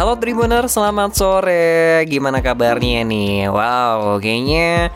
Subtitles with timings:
[0.00, 2.00] Halo Tribuner, selamat sore.
[2.08, 3.52] Gimana kabarnya nih?
[3.52, 4.88] Wow, kayaknya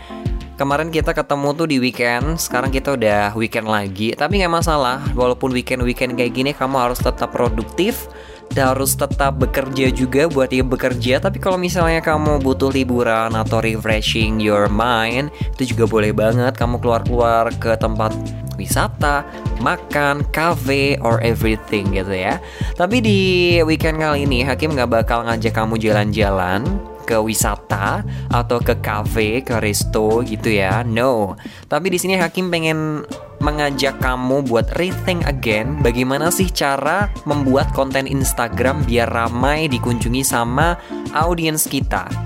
[0.56, 2.40] kemarin kita ketemu tuh di weekend.
[2.40, 4.16] Sekarang kita udah weekend lagi.
[4.16, 8.08] Tapi nggak masalah, walaupun weekend-weekend kayak gini, kamu harus tetap produktif
[8.56, 11.20] dan harus tetap bekerja juga buat yang bekerja.
[11.20, 16.80] Tapi kalau misalnya kamu butuh liburan atau refreshing your mind, itu juga boleh banget kamu
[16.80, 18.16] keluar-keluar ke tempat
[18.56, 19.26] wisata,
[19.60, 22.40] makan, cafe, or everything gitu ya.
[22.74, 23.18] Tapi di
[23.62, 26.64] weekend kali ini Hakim nggak bakal ngajak kamu jalan-jalan
[27.04, 28.00] ke wisata
[28.32, 30.82] atau ke cafe, ke resto gitu ya.
[30.82, 31.36] No.
[31.68, 33.04] Tapi di sini Hakim pengen
[33.44, 40.80] mengajak kamu buat rethink again bagaimana sih cara membuat konten Instagram biar ramai dikunjungi sama
[41.12, 42.23] audiens kita.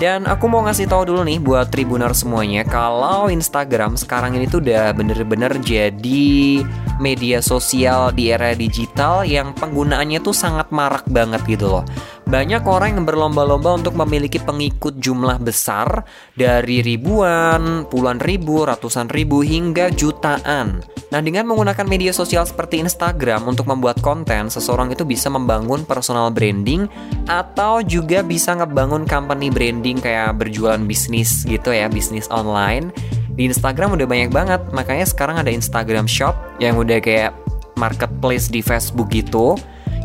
[0.00, 4.64] Dan aku mau ngasih tahu dulu nih buat tribuner semuanya kalau Instagram sekarang ini tuh
[4.64, 6.64] udah bener-bener jadi
[6.96, 11.84] media sosial di era digital yang penggunaannya tuh sangat marak banget gitu loh.
[12.30, 16.06] Banyak orang yang berlomba-lomba untuk memiliki pengikut jumlah besar
[16.38, 20.78] dari ribuan, puluhan ribu, ratusan ribu hingga jutaan.
[21.10, 26.30] Nah, dengan menggunakan media sosial seperti Instagram untuk membuat konten, seseorang itu bisa membangun personal
[26.30, 26.86] branding
[27.26, 32.94] atau juga bisa ngebangun company branding kayak berjualan bisnis gitu ya, bisnis online.
[33.34, 37.34] Di Instagram udah banyak banget, makanya sekarang ada Instagram Shop yang udah kayak
[37.74, 39.58] marketplace di Facebook gitu.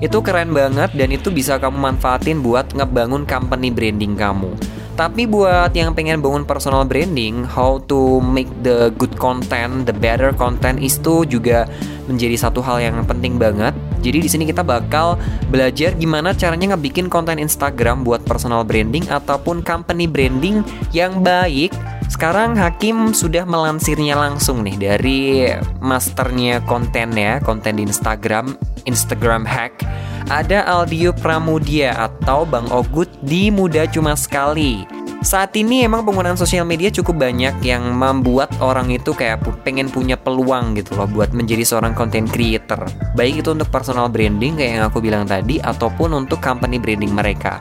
[0.03, 4.51] Itu keren banget dan itu bisa kamu manfaatin buat ngebangun company branding kamu.
[4.95, 10.31] Tapi buat yang pengen bangun personal branding, how to make the good content, the better
[10.31, 11.67] content itu juga
[12.07, 13.75] menjadi satu hal yang penting banget.
[13.99, 15.19] Jadi di sini kita bakal
[15.51, 20.63] belajar gimana caranya ngebikin konten Instagram buat personal branding ataupun company branding
[20.95, 21.75] yang baik.
[22.15, 25.51] Sekarang Hakim sudah melansirnya langsung nih dari
[25.83, 28.55] masternya konten ya, konten di Instagram,
[28.87, 29.83] Instagram Hack
[30.31, 34.87] ada Aldio Pramudia atau Bang Ogut di Muda Cuma Sekali.
[35.27, 40.15] Saat ini emang penggunaan sosial media cukup banyak yang membuat orang itu kayak pengen punya
[40.15, 42.79] peluang gitu loh buat menjadi seorang content creator.
[43.19, 47.59] Baik itu untuk personal branding kayak yang aku bilang tadi ataupun untuk company branding mereka.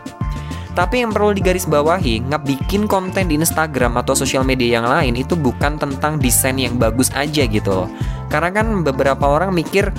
[0.74, 5.78] Tapi yang perlu digarisbawahi, ngebikin konten di Instagram atau sosial media yang lain itu bukan
[5.78, 7.88] tentang desain yang bagus aja gitu loh.
[8.26, 9.94] Karena kan beberapa orang mikir,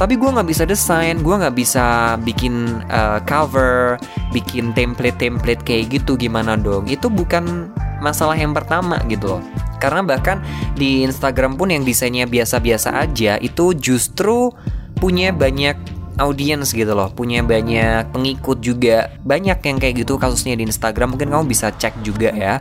[0.00, 4.00] tapi gue nggak bisa desain gue nggak bisa bikin uh, cover
[4.32, 7.68] bikin template-template kayak gitu gimana dong itu bukan
[8.00, 9.42] masalah yang pertama gitu loh
[9.76, 10.40] karena bahkan
[10.72, 14.48] di Instagram pun yang desainnya biasa-biasa aja itu justru
[14.96, 15.76] punya banyak
[16.20, 17.08] audiens gitu loh.
[17.10, 19.10] Punya banyak pengikut juga.
[19.24, 21.16] Banyak yang kayak gitu kasusnya di Instagram.
[21.16, 22.60] Mungkin kamu bisa cek juga ya.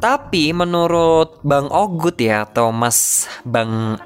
[0.00, 4.00] Tapi menurut Bang Ogut ya atau Mas Bang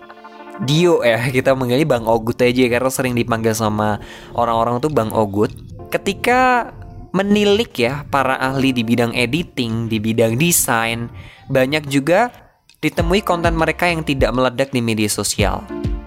[0.66, 4.02] Dio ya kita mengenai Bang Ogut aja karena sering dipanggil sama
[4.34, 5.54] orang-orang tuh Bang Ogut.
[5.94, 6.74] Ketika
[7.14, 11.06] menilik ya para ahli di bidang editing di bidang desain
[11.46, 12.34] banyak juga
[12.82, 15.62] ditemui konten mereka yang tidak meledak di media sosial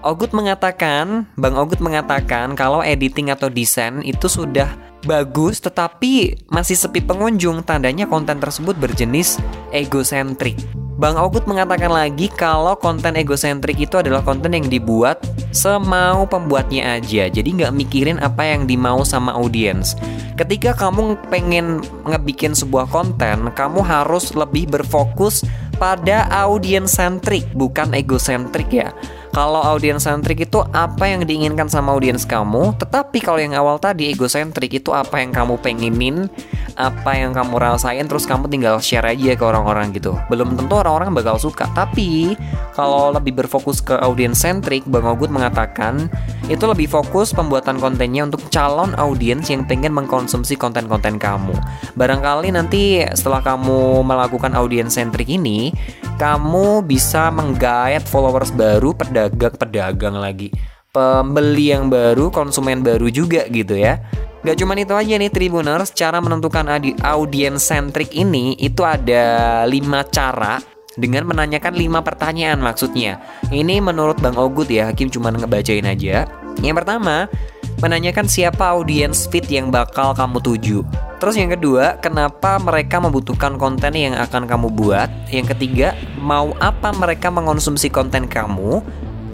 [0.06, 4.70] Ogut mengatakan, Bang Ogut mengatakan kalau editing atau desain itu sudah
[5.06, 9.42] bagus tetapi masih sepi pengunjung tandanya konten tersebut berjenis
[9.74, 10.54] egosentrik.
[10.98, 17.26] Bang Ogut mengatakan lagi kalau konten egosentrik itu adalah konten yang dibuat semau pembuatnya aja.
[17.26, 19.98] Jadi nggak mikirin apa yang dimau sama audiens.
[20.38, 25.42] Ketika kamu pengen ngebikin sebuah konten, kamu harus lebih berfokus
[25.78, 28.90] pada audiens sentrik, bukan egosentrik ya.
[29.28, 34.10] Kalau audiens sentrik itu apa yang diinginkan sama audiens kamu, tetapi kalau yang awal tadi
[34.10, 36.26] egosentrik itu apa yang kamu pengenin,
[36.74, 40.16] apa yang kamu rasain terus kamu tinggal share aja ke orang-orang gitu.
[40.32, 42.34] Belum tentu orang-orang bakal suka, tapi
[42.72, 46.08] kalau lebih berfokus ke audiens sentrik, Bang Ogut mengatakan
[46.48, 51.52] itu lebih fokus pembuatan kontennya untuk calon audiens yang pengen mengkonsumsi konten-konten kamu.
[51.94, 55.70] Barangkali nanti setelah kamu melakukan audiens sentrik ini,
[56.18, 60.50] kamu bisa menggait followers baru, pedagang-pedagang lagi,
[60.90, 64.02] pembeli yang baru, konsumen baru juga gitu ya.
[64.42, 66.66] Gak cuma itu aja nih Tribuners, cara menentukan
[67.06, 69.70] audiens sentrik ini itu ada 5
[70.10, 70.58] cara
[70.98, 73.22] dengan menanyakan 5 pertanyaan maksudnya.
[73.54, 76.26] Ini menurut Bang Ogut ya, Hakim cuma ngebacain aja.
[76.58, 77.30] Yang pertama,
[77.78, 80.82] menanyakan siapa audiens fit yang bakal kamu tuju.
[81.18, 85.10] Terus yang kedua, kenapa mereka membutuhkan konten yang akan kamu buat?
[85.34, 88.78] Yang ketiga, mau apa mereka mengonsumsi konten kamu?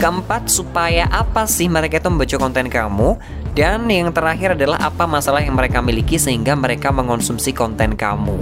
[0.01, 3.21] Keempat, supaya apa sih mereka itu membaca konten kamu?
[3.53, 8.35] Dan yang terakhir adalah apa masalah yang mereka miliki sehingga mereka mengonsumsi konten kamu.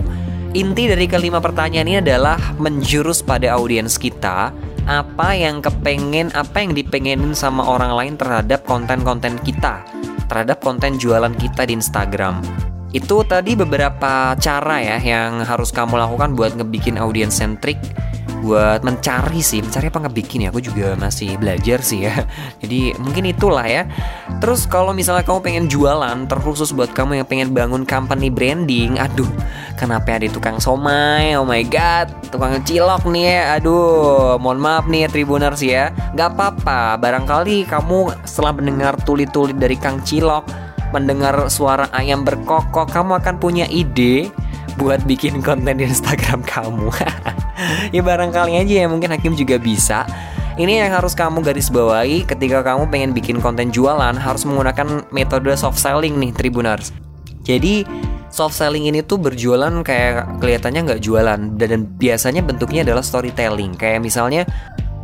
[0.55, 4.55] Inti dari kelima pertanyaan ini adalah menjurus pada audiens kita
[4.87, 9.83] apa yang kepengen, apa yang dipengenin sama orang lain terhadap konten-konten kita,
[10.31, 12.72] terhadap konten jualan kita di Instagram.
[12.93, 17.81] Itu tadi beberapa cara ya yang harus kamu lakukan buat ngebikin audiens centric
[18.43, 19.63] buat mencari sih.
[19.63, 20.51] Mencari apa ngebikin ya?
[20.51, 22.27] Aku juga masih belajar sih ya.
[22.61, 23.87] Jadi mungkin itulah ya.
[24.43, 29.27] Terus kalau misalnya kamu pengen jualan terkhusus buat kamu yang pengen bangun company branding aduh
[29.79, 31.33] kenapa ada tukang somai?
[31.39, 33.41] Oh my god tukang cilok nih ya.
[33.57, 35.83] Aduh mohon maaf nih ya tribuners ya.
[36.13, 40.62] Nggak apa-apa barangkali kamu setelah mendengar tulit-tulit dari kang cilok
[40.93, 44.29] mendengar suara ayam berkokok kamu akan punya ide
[44.77, 46.93] buat bikin konten di Instagram kamu.
[47.95, 50.05] ya barangkali aja ya mungkin Hakim juga bisa.
[50.53, 55.49] Ini yang harus kamu garis bawahi ketika kamu pengen bikin konten jualan harus menggunakan metode
[55.57, 56.93] soft selling nih Tribuners.
[57.41, 57.81] Jadi
[58.29, 63.73] soft selling ini tuh berjualan kayak kelihatannya nggak jualan dan biasanya bentuknya adalah storytelling.
[63.73, 64.45] Kayak misalnya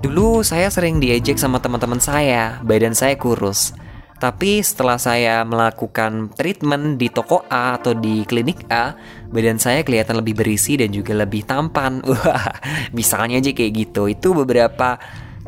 [0.06, 3.74] dulu saya sering diejek sama teman-teman saya, badan saya kurus.
[4.20, 8.92] Tapi setelah saya melakukan treatment di toko A atau di klinik A,
[9.32, 12.04] badan saya kelihatan lebih berisi dan juga lebih tampan.
[12.10, 12.52] Wah,
[12.92, 14.12] misalnya aja kayak gitu.
[14.12, 15.00] Itu beberapa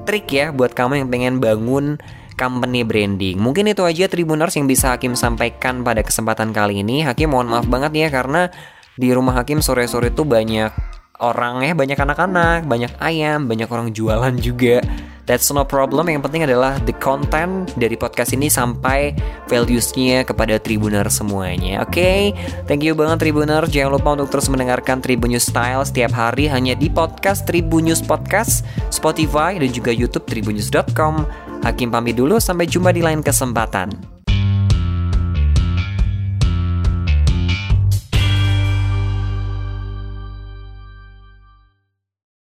[0.07, 1.99] trik ya buat kamu yang pengen bangun
[2.39, 3.37] company branding.
[3.37, 7.03] Mungkin itu aja Tribuners yang bisa Hakim sampaikan pada kesempatan kali ini.
[7.03, 8.49] Hakim mohon maaf banget ya karena
[8.95, 10.71] di rumah Hakim sore-sore itu banyak
[11.21, 14.81] orang ya, banyak anak-anak, banyak ayam, banyak orang jualan juga.
[15.29, 16.09] That's no problem.
[16.09, 19.15] Yang penting adalah the content dari podcast ini sampai
[19.47, 21.85] values-nya kepada Tribuner semuanya.
[21.85, 22.19] Oke, okay?
[22.65, 23.63] thank you banget Tribuner.
[23.63, 28.01] Jangan lupa untuk terus mendengarkan Tribun News Style setiap hari hanya di podcast Tribun News
[28.01, 31.23] Podcast, Spotify dan juga YouTube tribunnews.com.
[31.61, 34.10] Hakim pamit dulu, sampai jumpa di lain kesempatan.